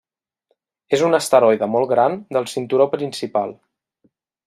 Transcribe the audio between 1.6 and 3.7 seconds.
molt gran del cinturó principal.